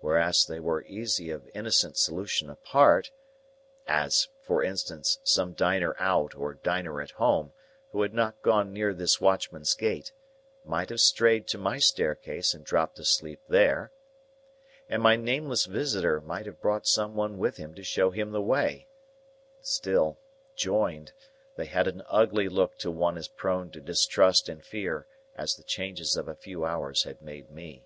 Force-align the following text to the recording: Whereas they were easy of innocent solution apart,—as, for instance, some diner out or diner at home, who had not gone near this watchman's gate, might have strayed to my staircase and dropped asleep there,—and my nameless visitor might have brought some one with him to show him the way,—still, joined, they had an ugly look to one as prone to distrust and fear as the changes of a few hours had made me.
Whereas 0.00 0.44
they 0.46 0.58
were 0.58 0.82
easy 0.86 1.30
of 1.30 1.48
innocent 1.54 1.96
solution 1.96 2.50
apart,—as, 2.50 4.26
for 4.42 4.64
instance, 4.64 5.20
some 5.22 5.52
diner 5.52 5.94
out 6.00 6.34
or 6.34 6.54
diner 6.54 7.00
at 7.00 7.12
home, 7.12 7.52
who 7.92 8.02
had 8.02 8.12
not 8.12 8.42
gone 8.42 8.72
near 8.72 8.92
this 8.92 9.20
watchman's 9.20 9.74
gate, 9.74 10.10
might 10.64 10.88
have 10.88 10.98
strayed 11.00 11.46
to 11.46 11.58
my 11.58 11.78
staircase 11.78 12.54
and 12.54 12.64
dropped 12.64 12.98
asleep 12.98 13.40
there,—and 13.48 15.00
my 15.00 15.14
nameless 15.14 15.66
visitor 15.66 16.20
might 16.20 16.46
have 16.46 16.60
brought 16.60 16.88
some 16.88 17.14
one 17.14 17.38
with 17.38 17.56
him 17.56 17.72
to 17.76 17.84
show 17.84 18.10
him 18.10 18.32
the 18.32 18.42
way,—still, 18.42 20.18
joined, 20.56 21.12
they 21.54 21.66
had 21.66 21.86
an 21.86 22.02
ugly 22.08 22.48
look 22.48 22.78
to 22.78 22.90
one 22.90 23.16
as 23.16 23.28
prone 23.28 23.70
to 23.70 23.80
distrust 23.80 24.48
and 24.48 24.64
fear 24.64 25.06
as 25.36 25.54
the 25.54 25.62
changes 25.62 26.16
of 26.16 26.26
a 26.26 26.34
few 26.34 26.64
hours 26.64 27.04
had 27.04 27.22
made 27.22 27.48
me. 27.52 27.84